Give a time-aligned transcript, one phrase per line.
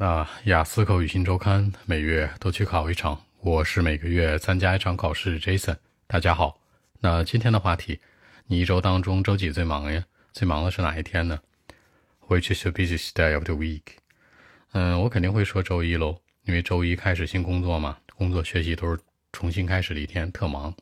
[0.00, 5.40] 那雅思口语新周刊每月都去考一场，我是每个月参加一场考试。
[5.40, 6.60] Jason，大家好。
[7.00, 7.98] 那今天的话题，
[8.46, 10.04] 你一周当中周几最忙呀？
[10.32, 11.40] 最忙的是哪一天呢
[12.28, 13.82] ？Which is the busiest day of the week？
[14.70, 19.02] 嗯，我肯定会说周一喽，因为周一开始新工作嘛，工作学习都是
[19.32, 20.72] 重新开始的一天，特忙。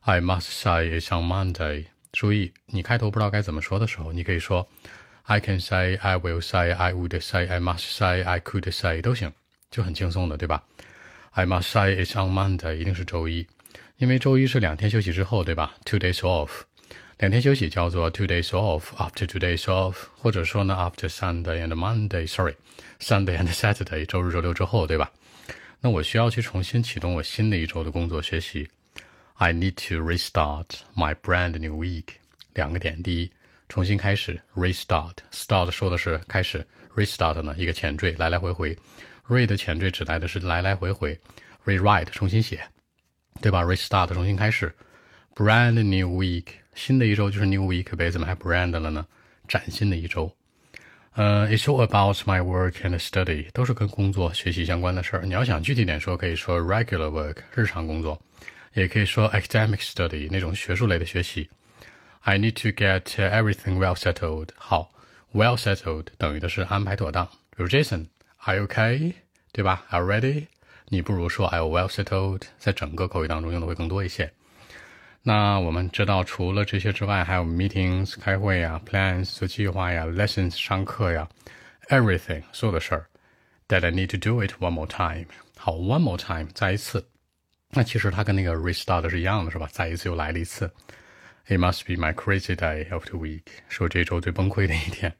[0.00, 1.84] I must say it's on Monday。
[2.12, 4.66] 注意，你开头不知道该怎么说的时候，你可以说。
[5.27, 9.31] I can say, I will say, I would say, I must say, I could say 都行，
[9.71, 10.63] 就很轻松的，对吧？
[11.31, 13.47] I must say it's on Monday，一定是周一，
[13.97, 15.75] 因为周一是两天休息之后，对吧？
[15.85, 16.49] Two days off，
[17.17, 25.11] 两天休息叫做 two days off after two days off，或者说呢 after Sunday and Monday，sorry，Sunday and Saturday，周日、周六之后，对吧？
[25.79, 28.67] 那我需要去重新启动我新的一周的工作学习。
[29.35, 32.05] I need to restart my brand new week。
[32.53, 33.31] 两个点，第一。
[33.68, 38.76] 重新开始，restart，start 说的是开始，restart 呢一个前缀，来来回回
[39.28, 41.18] ，re 的前缀指代的是来来回回
[41.66, 42.60] ，rewrite 重新写，
[43.42, 44.74] 对吧？restart 重新开始
[45.34, 49.06] ，brand new week 新的一周就是 new week 呗，怎么还 brand 了呢？
[49.46, 50.34] 崭新的一周，
[51.12, 55.26] 呃，it's all about my work and study 都是跟工作学习相关的事儿。
[55.26, 58.18] 你要想具体点说，可以说 regular work 日常工作，
[58.72, 61.48] 也可以说 academic study 那种学术类的学习。
[62.27, 64.49] I need to get everything well settled。
[64.55, 64.91] 好，
[65.33, 67.25] well settled 等于的是安排妥当。
[67.55, 69.13] 比如 Jason，Are you okay？
[69.51, 69.85] 对吧？
[69.89, 70.47] Are you ready？
[70.87, 74.31] 你不如说 I well settled，在整个口语当中用的会更多一些。
[75.21, 81.27] 那我们知道，除了这些之外，还有 meetings 开会呀，plans 做计划呀，lessons 上课呀，
[81.89, 83.07] everything 所有的事儿。
[83.69, 85.27] That I need to do it one more time。
[85.57, 87.07] 好，one more time 再一次。
[87.69, 89.67] 那其实它跟那个 restart 是一样的，是吧？
[89.71, 90.69] 再一次又来了一次。
[91.48, 95.14] It must be my crazy day of the week，是我这周最崩溃的一天。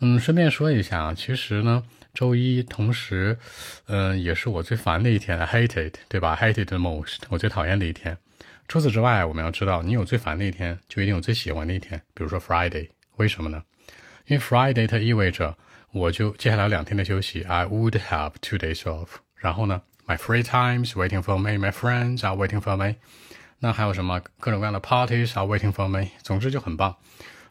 [0.00, 1.82] 嗯，顺便说一下啊，其实呢，
[2.12, 3.38] 周一同时，
[3.86, 5.38] 嗯，也是我最烦的一天。
[5.38, 8.18] I hate it，对吧？Hate it the most，我最讨厌的一天。
[8.68, 11.98] 除此之外，我们要知道，你有最烦的一天，就一定有最喜欢的一天。
[12.12, 13.62] 比如说 Friday，为什么呢？
[14.26, 15.56] 因为 Friday 它意味着
[15.92, 17.42] 我就接下来两天的休息。
[17.44, 19.08] I would have two days off。
[19.34, 22.96] 然后呢，My free times waiting for me，My friends are waiting for me。
[23.59, 26.09] 那还有什么各种各样的 parties are waiting for me？
[26.21, 26.95] 总之就很棒。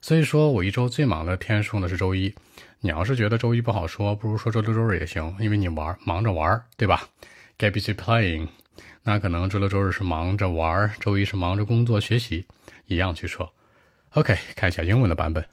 [0.01, 2.35] 所以说我一周最忙的天数呢是周一。
[2.81, 7.09] 你要是觉得周一不好说，不如说周六周日也行，因为你玩忙着玩，对吧？
[7.57, 8.49] Get busy playing。
[9.05, 12.47] 那可能周六周日是忙着玩，周一是忙着工作学习，
[12.87, 13.53] 一样去说。
[14.15, 15.45] OK，看一下英文的版本。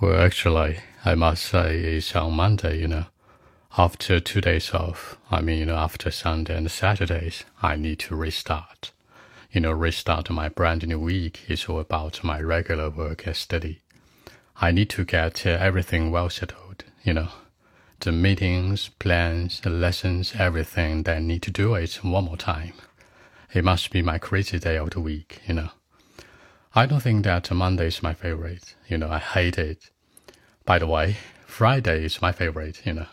[0.00, 3.04] Well, actually, I must say it's on Monday, you know.
[3.70, 8.16] After two days off, I mean, you know, after Sunday and Saturdays, I need to
[8.16, 8.90] restart
[9.51, 13.81] you know, restart my brand new week is all about my regular work and study.
[14.55, 17.29] I need to get uh, everything well settled, you know,
[17.99, 22.73] the meetings, plans, lessons, everything that I need to do it one more time.
[23.53, 25.69] It must be my crazy day of the week, you know.
[26.73, 29.89] I don't think that Monday is my favorite, you know, I hate it.
[30.63, 33.07] By the way, Friday is my favorite, you know.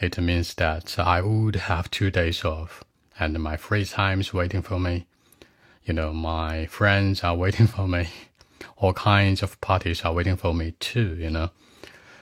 [0.00, 2.82] It means that I would have two days off
[3.20, 5.06] and my free time is waiting for me
[5.83, 8.07] you know, my friends are waiting for me.
[8.77, 11.49] All kinds of parties are waiting for me too, you know,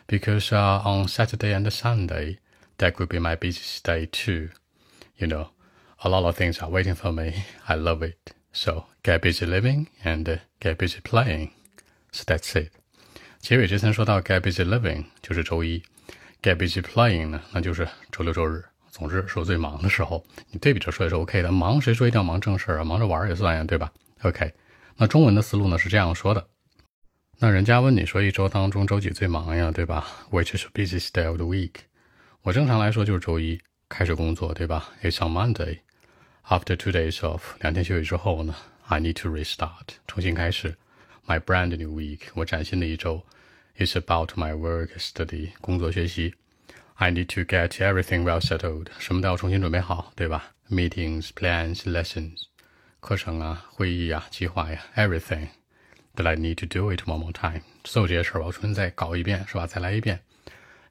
[0.08, 2.40] because uh, on Saturday and Sunday,
[2.78, 4.50] that could be my busiest day too.
[5.18, 5.50] You know,
[6.04, 7.44] a lot of things are waiting for me.
[7.68, 8.34] I love it.
[8.52, 11.52] So get busy living and uh, get busy playing.
[12.12, 12.72] So that's it.
[13.40, 15.84] 结尾之前说到 get busy living 就是周一，
[16.42, 18.66] get busy playing 呢，那就是周六周日。
[18.93, 21.51] 总之是我最忙的时候，你对比着说也是 OK 的。
[21.51, 22.85] 忙谁说一定要忙正事儿啊？
[22.85, 24.53] 忙着玩也算呀，对吧？OK，
[24.97, 26.47] 那中文的思路呢是这样说的。
[27.39, 31.73] 那人家问你说一周当中周几最忙呀，对吧？Which is busiest day of the week？
[32.43, 33.59] 我正常来说就是周一
[33.89, 35.79] 开始工作，对吧？It's on Monday
[36.47, 38.55] after two days off，两天休息之后呢
[38.89, 40.77] ，I need to restart，重新开始
[41.27, 43.25] my brand new week，我崭新的一周。
[43.79, 46.35] It's about my work study，工作学习。
[47.02, 50.54] I need to get everything well settled，什么都要重新准备好，对吧？
[50.70, 52.44] Meetings, plans, lessons，
[53.00, 59.68] 课程啊、会议啊、计划呀，everything。But I need to do it one more time，所有这些事儿我要重新再搞一遍，是吧？
[59.68, 60.22] 再来一遍。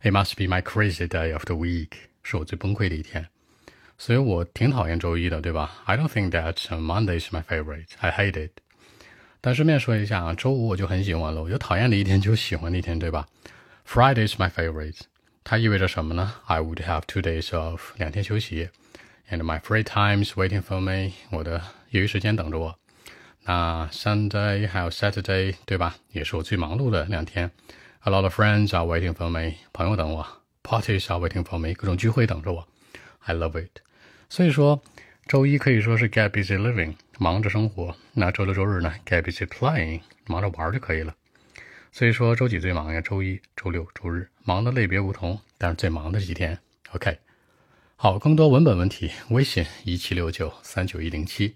[0.02, 1.90] It must be my crazy day of the week，
[2.22, 3.26] 是我最崩溃的一天。
[3.98, 5.82] 所以我挺讨厌周一的，对吧？
[5.86, 7.88] I don't think that Monday is my favorite.
[7.98, 8.52] I hate it.
[9.40, 11.42] 但顺便说一下啊，周五我就很喜欢了。
[11.42, 13.26] 我就讨厌的一天就喜欢的一天，对吧？
[13.84, 15.00] Friday is my favorite.
[15.43, 18.69] 它意味着什么呢？I would have two days off，两天休息
[19.29, 22.77] ，and my free time is waiting for me，我的业余时间等着我。
[23.43, 25.95] 那 Sunday 还有 Saturday，对吧？
[26.11, 27.51] 也是我最忙碌的两天。
[28.01, 30.25] A lot of friends are waiting for me，朋友等我。
[30.63, 32.67] parties are waiting for me，各种聚会等着我。
[33.25, 33.81] I love it。
[34.29, 34.81] 所以说，
[35.27, 37.95] 周一可以说是 get busy living，忙着生活。
[38.13, 41.15] 那周六周日呢，get busy playing，忙着玩就可以了。
[41.91, 43.01] 所以说，周几最忙呀？
[43.01, 46.57] 周一、周六、周日，忙的类别不同，但是最忙的几天。
[46.93, 47.19] OK，
[47.97, 51.55] 好，更多文本问题，微信一七六九三九一零七。